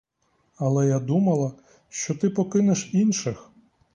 Але 0.55 0.87
я 0.87 0.99
думала, 0.99 1.51
що 1.89 2.15
ти 2.15 2.29
покинеш 2.29 2.89
інших. 2.93 3.49